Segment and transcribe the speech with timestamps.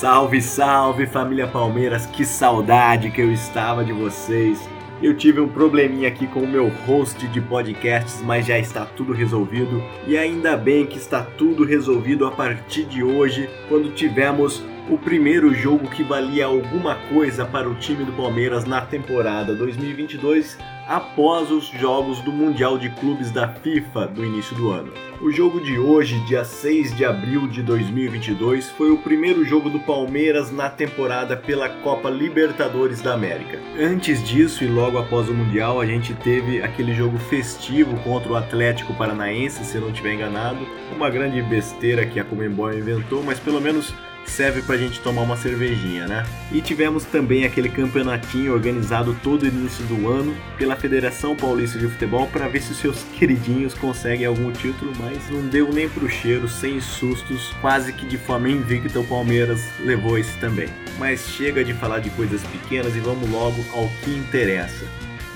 [0.00, 4.58] Salve, salve família Palmeiras, que saudade que eu estava de vocês.
[5.02, 9.12] Eu tive um probleminha aqui com o meu host de podcasts, mas já está tudo
[9.12, 9.84] resolvido.
[10.06, 15.54] E ainda bem que está tudo resolvido a partir de hoje, quando tivemos o primeiro
[15.54, 20.58] jogo que valia alguma coisa para o time do Palmeiras na temporada 2022
[20.90, 24.92] após os jogos do Mundial de Clubes da FIFA do início do ano.
[25.20, 29.78] O jogo de hoje, dia 6 de abril de 2022, foi o primeiro jogo do
[29.78, 33.60] Palmeiras na temporada pela Copa Libertadores da América.
[33.78, 38.36] Antes disso e logo após o Mundial, a gente teve aquele jogo festivo contra o
[38.36, 40.66] Atlético Paranaense, se eu não estiver enganado.
[40.96, 43.94] Uma grande besteira que a Comembol inventou, mas pelo menos
[44.26, 46.24] serve pra gente tomar uma cervejinha, né?
[46.52, 52.26] E tivemos também aquele campeonatinho organizado todo início do ano pela Federação Paulista de Futebol
[52.28, 56.48] para ver se os seus queridinhos conseguem algum título, mas não deu nem pro cheiro,
[56.48, 60.68] sem sustos, quase que de forma invicta o Palmeiras levou esse também.
[60.98, 64.86] Mas chega de falar de coisas pequenas e vamos logo ao que interessa.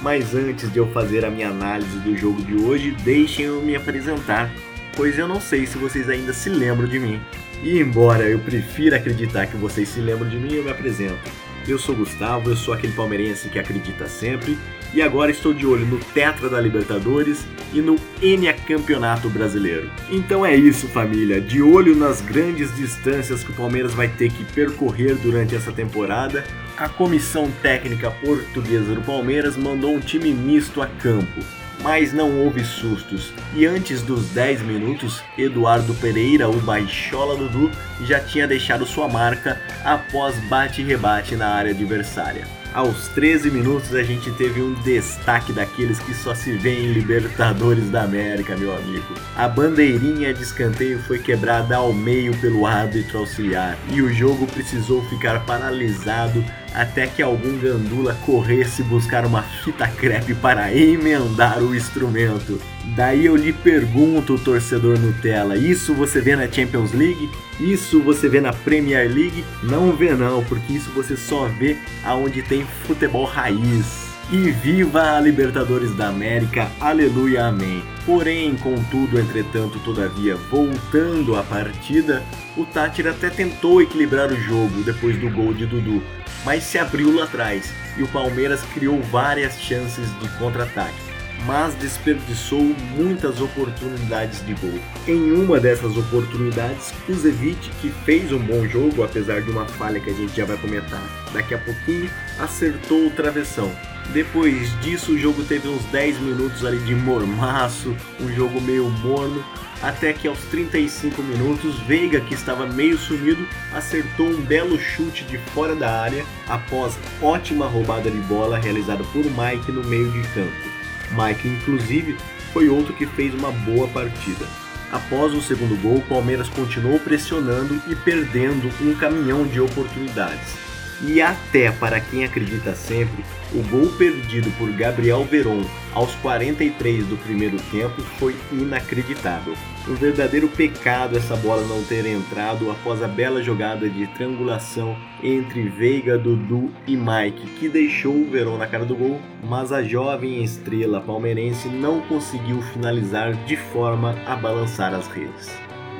[0.00, 3.76] Mas antes de eu fazer a minha análise do jogo de hoje, deixem eu me
[3.76, 4.50] apresentar,
[4.96, 7.20] pois eu não sei se vocês ainda se lembram de mim.
[7.62, 11.30] E embora eu prefira acreditar que vocês se lembram de mim, eu me apresento.
[11.66, 14.58] Eu sou Gustavo, eu sou aquele palmeirense que acredita sempre
[14.92, 19.88] e agora estou de olho no Tetra da Libertadores e no Enia Campeonato Brasileiro.
[20.10, 24.44] Então é isso, família, de olho nas grandes distâncias que o Palmeiras vai ter que
[24.44, 26.44] percorrer durante essa temporada.
[26.76, 32.64] A comissão técnica portuguesa do Palmeiras mandou um time misto a campo mas não houve
[32.64, 33.32] sustos.
[33.54, 37.70] E antes dos 10 minutos, Eduardo Pereira, o baixola Dudu,
[38.02, 42.46] já tinha deixado sua marca após bate-rebate na área adversária.
[42.74, 47.90] Aos 13 minutos a gente teve um destaque daqueles que só se vê em Libertadores
[47.90, 49.14] da América, meu amigo.
[49.36, 55.04] A bandeirinha de escanteio foi quebrada ao meio pelo árbitro auxiliar e o jogo precisou
[55.10, 56.42] ficar paralisado
[56.74, 62.60] até que algum gandula corresse buscar uma fita crepe para emendar o instrumento.
[62.96, 67.30] Daí eu lhe pergunto, torcedor Nutella, isso você vê na Champions League?
[67.60, 69.44] Isso você vê na Premier League?
[69.62, 74.01] Não vê não, porque isso você só vê aonde tem futebol raiz.
[74.30, 77.82] E viva a Libertadores da América, aleluia, amém.
[78.06, 82.22] Porém, contudo, entretanto, todavia, voltando à partida,
[82.56, 86.02] o Tátira até tentou equilibrar o jogo depois do gol de Dudu,
[86.44, 91.11] mas se abriu lá atrás e o Palmeiras criou várias chances de contra-ataque
[91.46, 92.62] mas desperdiçou
[92.96, 94.78] muitas oportunidades de gol.
[95.06, 100.10] Em uma dessas oportunidades, Kuzevic, que fez um bom jogo, apesar de uma falha que
[100.10, 103.70] a gente já vai comentar daqui a pouquinho, acertou o travessão.
[104.12, 109.42] Depois disso, o jogo teve uns 10 minutos ali de mormaço, um jogo meio morno,
[109.82, 115.38] até que aos 35 minutos, Veiga, que estava meio sumido, acertou um belo chute de
[115.38, 120.71] fora da área após ótima roubada de bola realizada por Mike no meio de campo.
[121.12, 122.16] Mike, inclusive,
[122.52, 124.46] foi outro que fez uma boa partida.
[124.90, 130.71] Após o segundo gol, o Palmeiras continuou pressionando e perdendo um caminhão de oportunidades.
[131.04, 137.16] E até para quem acredita sempre, o gol perdido por Gabriel Veron aos 43 do
[137.16, 139.54] primeiro tempo foi inacreditável.
[139.88, 145.68] Um verdadeiro pecado essa bola não ter entrado após a bela jogada de triangulação entre
[145.68, 150.44] Veiga, Dudu e Mike, que deixou o Verón na cara do gol, mas a jovem
[150.44, 155.50] estrela palmeirense não conseguiu finalizar de forma a balançar as redes.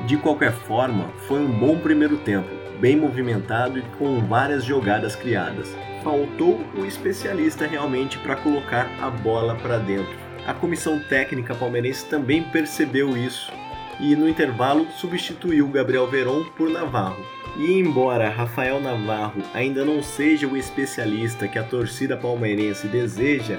[0.06, 5.72] De qualquer forma, foi um bom primeiro tempo bem movimentado e com várias jogadas criadas.
[6.02, 10.12] Faltou o especialista realmente para colocar a bola para dentro.
[10.44, 13.52] A comissão técnica palmeirense também percebeu isso
[14.00, 17.24] e no intervalo substituiu Gabriel Veron por Navarro.
[17.56, 23.58] E embora Rafael Navarro ainda não seja o especialista que a torcida palmeirense deseja,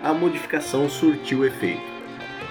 [0.00, 1.99] a modificação surtiu efeito.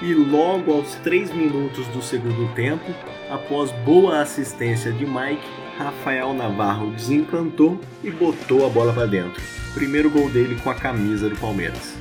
[0.02, 2.86] E logo aos 3 minutos do segundo tempo,
[3.30, 5.46] após boa assistência de Mike,
[5.78, 9.42] Rafael Navarro desencantou e botou a bola para dentro.
[9.74, 11.98] Primeiro gol dele com a camisa do Palmeiras.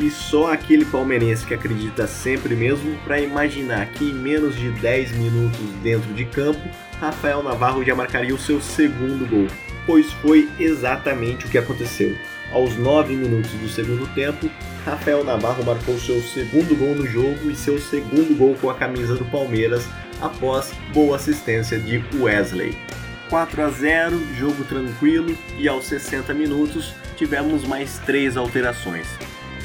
[0.00, 5.12] E só aquele palmeirense que acredita sempre mesmo para imaginar que em menos de 10
[5.12, 6.60] minutos dentro de campo,
[7.00, 9.46] Rafael Navarro já marcaria o seu segundo gol,
[9.86, 12.16] pois foi exatamente o que aconteceu.
[12.52, 14.48] Aos 9 minutos do segundo tempo,
[14.84, 19.16] Rafael Navarro marcou seu segundo gol no jogo e seu segundo gol com a camisa
[19.16, 19.86] do Palmeiras
[20.20, 22.78] após boa assistência de Wesley.
[23.28, 29.08] 4 a 0, jogo tranquilo e aos 60 minutos tivemos mais três alterações.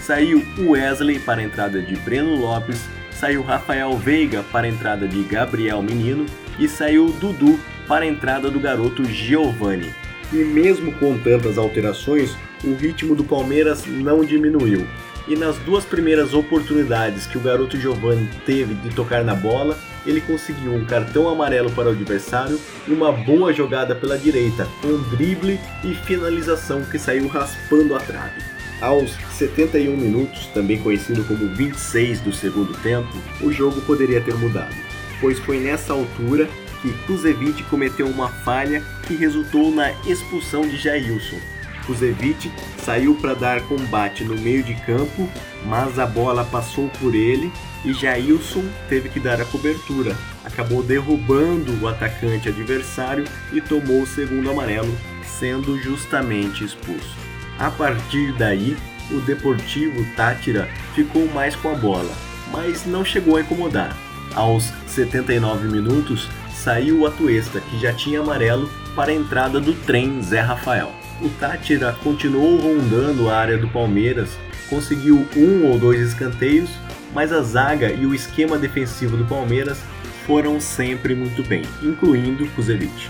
[0.02, 2.82] Saiu Wesley para a entrada de Breno Lopes,
[3.12, 6.26] saiu Rafael Veiga para a entrada de Gabriel Menino
[6.58, 9.94] e saiu Dudu para a entrada do garoto Giovani.
[10.32, 14.88] E mesmo com tantas alterações, o ritmo do Palmeiras não diminuiu.
[15.28, 20.22] E nas duas primeiras oportunidades que o garoto Giovani teve de tocar na bola, ele
[20.22, 25.60] conseguiu um cartão amarelo para o adversário e uma boa jogada pela direita, com drible
[25.84, 28.42] e finalização que saiu raspando a trave.
[28.82, 33.10] Aos 71 minutos, também conhecido como 26 do segundo tempo,
[33.42, 34.74] o jogo poderia ter mudado,
[35.20, 36.50] pois foi nessa altura
[36.82, 41.38] que Kuzevic cometeu uma falha que resultou na expulsão de Jailson.
[41.86, 42.52] Kuzevic
[42.84, 45.30] saiu para dar combate no meio de campo,
[45.66, 47.52] mas a bola passou por ele
[47.84, 50.16] e Jailson teve que dar a cobertura.
[50.44, 57.16] Acabou derrubando o atacante adversário e tomou o segundo amarelo, sendo justamente expulso.
[57.58, 58.78] A partir daí,
[59.12, 62.12] o Deportivo Tátira ficou mais com a bola,
[62.52, 63.96] mas não chegou a incomodar.
[64.34, 66.30] Aos 79 minutos,
[66.64, 70.92] saiu o Atuesta, que já tinha amarelo, para a entrada do trem Zé Rafael.
[71.20, 74.38] O Tátira continuou rondando a área do Palmeiras,
[74.70, 76.70] conseguiu um ou dois escanteios,
[77.14, 79.80] mas a zaga e o esquema defensivo do Palmeiras
[80.28, 83.10] foram sempre muito bem, incluindo Kuzevic.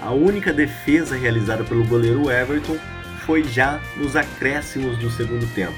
[0.00, 2.78] A única defesa realizada pelo goleiro Everton
[3.26, 5.76] foi já nos acréscimos do segundo tempo.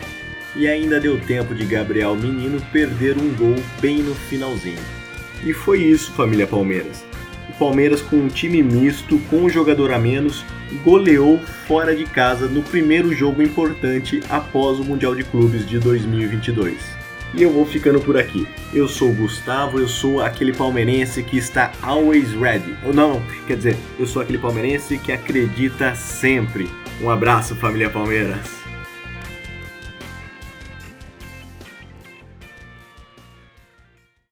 [0.54, 4.99] E ainda deu tempo de Gabriel Menino perder um gol bem no finalzinho.
[5.44, 7.04] E foi isso, família Palmeiras.
[7.48, 10.44] O Palmeiras, com um time misto, com um jogador a menos,
[10.84, 17.00] goleou fora de casa no primeiro jogo importante após o Mundial de Clubes de 2022.
[17.32, 18.46] E eu vou ficando por aqui.
[18.72, 22.76] Eu sou o Gustavo, eu sou aquele palmeirense que está always ready.
[22.84, 26.68] Ou não, quer dizer, eu sou aquele palmeirense que acredita sempre.
[27.00, 28.59] Um abraço, família Palmeiras.